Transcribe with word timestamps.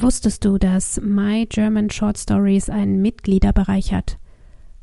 Wusstest 0.00 0.44
du, 0.44 0.58
dass 0.58 1.00
My 1.00 1.46
German 1.46 1.90
Short 1.90 2.18
Stories 2.18 2.70
einen 2.70 3.02
Mitgliederbereich 3.02 3.92
hat? 3.92 4.20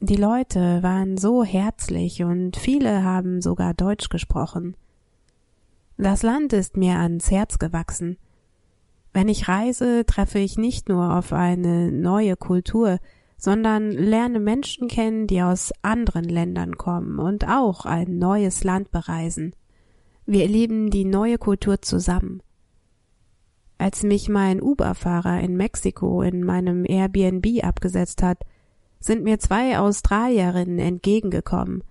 Die 0.00 0.16
Leute 0.16 0.82
waren 0.82 1.16
so 1.16 1.44
herzlich 1.44 2.22
und 2.22 2.56
viele 2.56 3.04
haben 3.04 3.40
sogar 3.40 3.74
Deutsch 3.74 4.08
gesprochen. 4.08 4.76
Das 5.96 6.22
Land 6.22 6.52
ist 6.52 6.76
mir 6.76 6.98
ans 6.98 7.30
Herz 7.30 7.58
gewachsen. 7.58 8.18
Wenn 9.12 9.28
ich 9.28 9.48
reise, 9.48 10.04
treffe 10.04 10.38
ich 10.38 10.58
nicht 10.58 10.88
nur 10.88 11.16
auf 11.16 11.32
eine 11.32 11.90
neue 11.90 12.36
Kultur, 12.36 12.98
sondern 13.36 13.90
lerne 13.90 14.40
Menschen 14.40 14.88
kennen, 14.88 15.26
die 15.26 15.42
aus 15.42 15.72
anderen 15.82 16.24
Ländern 16.24 16.76
kommen 16.76 17.18
und 17.18 17.46
auch 17.46 17.84
ein 17.84 18.18
neues 18.18 18.64
Land 18.64 18.90
bereisen. 18.90 19.54
Wir 20.24 20.42
erleben 20.42 20.90
die 20.90 21.04
neue 21.04 21.38
Kultur 21.38 21.82
zusammen. 21.82 22.42
Als 23.78 24.02
mich 24.02 24.28
mein 24.28 24.62
Uber-Fahrer 24.62 25.40
in 25.40 25.56
Mexiko 25.56 26.22
in 26.22 26.42
meinem 26.42 26.84
Airbnb 26.86 27.62
abgesetzt 27.62 28.22
hat, 28.22 28.38
sind 28.98 29.22
mir 29.22 29.38
zwei 29.38 29.78
Australierinnen 29.78 30.78
entgegengekommen. 30.78 31.84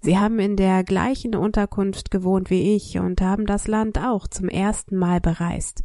Sie 0.00 0.18
haben 0.18 0.38
in 0.38 0.56
der 0.56 0.84
gleichen 0.84 1.34
Unterkunft 1.34 2.10
gewohnt 2.10 2.50
wie 2.50 2.74
ich 2.74 2.98
und 2.98 3.20
haben 3.20 3.46
das 3.46 3.68
Land 3.68 3.98
auch 3.98 4.26
zum 4.26 4.48
ersten 4.48 4.96
Mal 4.96 5.20
bereist. 5.20 5.84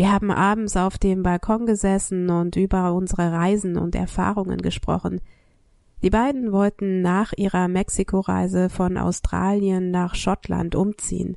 Wir 0.00 0.12
haben 0.12 0.30
abends 0.30 0.78
auf 0.78 0.96
dem 0.96 1.22
Balkon 1.22 1.66
gesessen 1.66 2.30
und 2.30 2.56
über 2.56 2.94
unsere 2.94 3.32
Reisen 3.32 3.76
und 3.76 3.94
Erfahrungen 3.94 4.62
gesprochen. 4.62 5.20
Die 6.02 6.08
beiden 6.08 6.52
wollten 6.52 7.02
nach 7.02 7.34
ihrer 7.36 7.68
Mexiko-Reise 7.68 8.70
von 8.70 8.96
Australien 8.96 9.90
nach 9.90 10.14
Schottland 10.14 10.74
umziehen. 10.74 11.36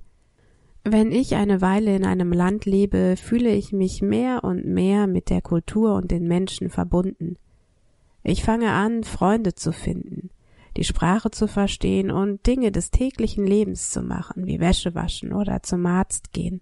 Wenn 0.86 1.12
ich 1.12 1.36
eine 1.36 1.60
Weile 1.60 1.94
in 1.94 2.06
einem 2.06 2.32
Land 2.32 2.64
lebe, 2.66 3.16
fühle 3.18 3.50
ich 3.50 3.74
mich 3.74 4.02
mehr 4.02 4.46
und 4.46 4.66
mehr 4.66 5.08
mit 5.08 5.30
der 5.30 5.42
Kultur 5.42 5.96
und 5.96 6.10
den 6.10 6.26
Menschen 6.30 6.70
verbunden. 6.70 7.36
Ich 8.24 8.46
fange 8.46 8.72
an, 8.72 9.04
Freunde 9.04 9.56
zu 9.56 9.74
finden, 9.74 10.30
die 10.78 10.86
Sprache 10.86 11.32
zu 11.32 11.50
verstehen 11.50 12.12
und 12.12 12.48
Dinge 12.48 12.72
des 12.72 12.92
täglichen 12.92 13.46
Lebens 13.46 13.90
zu 13.90 14.02
machen, 14.02 14.46
wie 14.46 14.62
Wäsche 14.62 14.96
waschen 14.96 15.34
oder 15.34 15.64
zum 15.64 15.86
Arzt 15.86 16.32
gehen. 16.32 16.62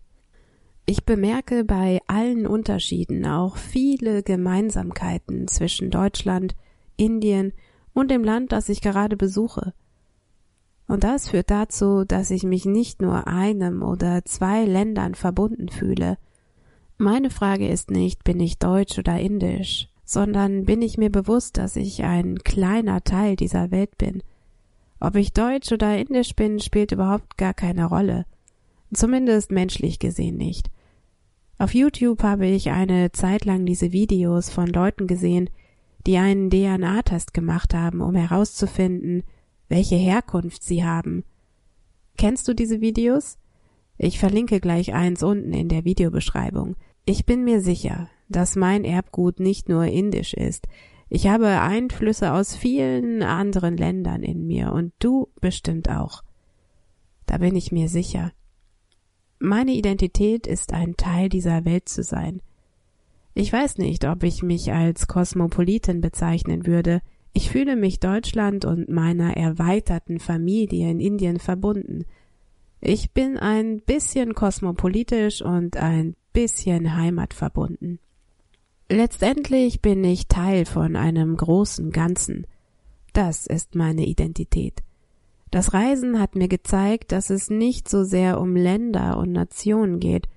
Ich 0.91 1.05
bemerke 1.05 1.63
bei 1.63 2.01
allen 2.07 2.45
Unterschieden 2.45 3.25
auch 3.25 3.55
viele 3.55 4.23
Gemeinsamkeiten 4.23 5.47
zwischen 5.47 5.89
Deutschland, 5.89 6.53
Indien 6.97 7.53
und 7.93 8.11
dem 8.11 8.25
Land, 8.25 8.51
das 8.51 8.67
ich 8.67 8.81
gerade 8.81 9.15
besuche. 9.15 9.73
Und 10.89 11.05
das 11.05 11.29
führt 11.29 11.49
dazu, 11.49 12.03
dass 12.03 12.29
ich 12.29 12.43
mich 12.43 12.65
nicht 12.65 13.01
nur 13.01 13.25
einem 13.25 13.83
oder 13.83 14.25
zwei 14.25 14.65
Ländern 14.65 15.15
verbunden 15.15 15.69
fühle. 15.69 16.17
Meine 16.97 17.29
Frage 17.29 17.69
ist 17.69 17.89
nicht, 17.89 18.25
bin 18.25 18.41
ich 18.41 18.59
deutsch 18.59 18.99
oder 18.99 19.17
indisch, 19.17 19.87
sondern 20.03 20.65
bin 20.65 20.81
ich 20.81 20.97
mir 20.97 21.09
bewusst, 21.09 21.55
dass 21.55 21.77
ich 21.77 22.03
ein 22.03 22.39
kleiner 22.39 23.01
Teil 23.01 23.37
dieser 23.37 23.71
Welt 23.71 23.97
bin. 23.97 24.23
Ob 24.99 25.15
ich 25.15 25.31
deutsch 25.31 25.71
oder 25.71 25.97
indisch 25.97 26.35
bin, 26.35 26.59
spielt 26.59 26.91
überhaupt 26.91 27.37
gar 27.37 27.53
keine 27.53 27.85
Rolle. 27.85 28.25
Zumindest 28.93 29.51
menschlich 29.51 29.97
gesehen 29.97 30.35
nicht. 30.35 30.69
Auf 31.61 31.75
YouTube 31.75 32.23
habe 32.23 32.47
ich 32.47 32.71
eine 32.71 33.11
Zeit 33.11 33.45
lang 33.45 33.67
diese 33.67 33.91
Videos 33.91 34.49
von 34.49 34.65
Leuten 34.65 35.05
gesehen, 35.05 35.47
die 36.07 36.17
einen 36.17 36.49
DNA-Test 36.49 37.35
gemacht 37.35 37.75
haben, 37.75 38.01
um 38.01 38.15
herauszufinden, 38.15 39.21
welche 39.69 39.95
Herkunft 39.95 40.63
sie 40.63 40.83
haben. 40.83 41.23
Kennst 42.17 42.47
du 42.47 42.55
diese 42.55 42.81
Videos? 42.81 43.37
Ich 43.99 44.17
verlinke 44.17 44.59
gleich 44.59 44.95
eins 44.95 45.21
unten 45.21 45.53
in 45.53 45.69
der 45.69 45.85
Videobeschreibung. 45.85 46.77
Ich 47.05 47.27
bin 47.27 47.43
mir 47.43 47.61
sicher, 47.61 48.09
dass 48.27 48.55
mein 48.55 48.83
Erbgut 48.83 49.39
nicht 49.39 49.69
nur 49.69 49.85
indisch 49.85 50.33
ist. 50.33 50.67
Ich 51.09 51.27
habe 51.27 51.61
Einflüsse 51.61 52.33
aus 52.33 52.55
vielen 52.55 53.21
anderen 53.21 53.77
Ländern 53.77 54.23
in 54.23 54.47
mir 54.47 54.73
und 54.73 54.93
du 54.97 55.27
bestimmt 55.39 55.91
auch. 55.91 56.23
Da 57.27 57.37
bin 57.37 57.55
ich 57.55 57.71
mir 57.71 57.87
sicher. 57.87 58.31
Meine 59.43 59.71
Identität 59.71 60.45
ist 60.45 60.71
ein 60.71 60.97
Teil 60.97 61.27
dieser 61.27 61.65
Welt 61.65 61.89
zu 61.89 62.03
sein. 62.03 62.43
Ich 63.33 63.51
weiß 63.51 63.79
nicht, 63.79 64.05
ob 64.05 64.21
ich 64.21 64.43
mich 64.43 64.71
als 64.71 65.07
Kosmopolitin 65.07 65.99
bezeichnen 65.99 66.67
würde. 66.67 67.01
Ich 67.33 67.49
fühle 67.49 67.75
mich 67.75 67.99
Deutschland 67.99 68.65
und 68.65 68.87
meiner 68.89 69.35
erweiterten 69.35 70.19
Familie 70.19 70.91
in 70.91 70.99
Indien 70.99 71.39
verbunden. 71.39 72.05
Ich 72.81 73.13
bin 73.13 73.39
ein 73.39 73.81
bisschen 73.81 74.35
kosmopolitisch 74.35 75.41
und 75.41 75.75
ein 75.75 76.15
bisschen 76.33 76.95
heimatverbunden. 76.95 77.97
Letztendlich 78.89 79.81
bin 79.81 80.03
ich 80.03 80.27
Teil 80.27 80.65
von 80.65 80.95
einem 80.95 81.35
großen 81.35 81.89
Ganzen. 81.89 82.45
Das 83.13 83.47
ist 83.47 83.73
meine 83.73 84.05
Identität. 84.05 84.83
Das 85.51 85.73
Reisen 85.73 86.19
hat 86.19 86.35
mir 86.35 86.47
gezeigt, 86.47 87.11
dass 87.11 87.29
es 87.29 87.49
nicht 87.49 87.89
so 87.89 88.03
sehr 88.03 88.39
um 88.39 88.55
Länder 88.55 89.17
und 89.17 89.33
Nationen 89.33 89.99
geht, 89.99 90.27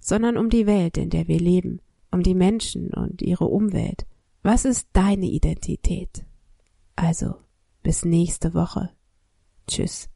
sondern 0.00 0.36
um 0.36 0.48
die 0.48 0.66
Welt, 0.66 0.96
in 0.96 1.10
der 1.10 1.28
wir 1.28 1.38
leben, 1.38 1.80
um 2.10 2.22
die 2.22 2.34
Menschen 2.34 2.92
und 2.92 3.22
ihre 3.22 3.44
Umwelt. 3.44 4.06
Was 4.42 4.64
ist 4.64 4.88
deine 4.94 5.26
Identität? 5.26 6.24
Also, 6.96 7.34
bis 7.82 8.04
nächste 8.04 8.54
Woche. 8.54 8.90
Tschüss. 9.68 10.11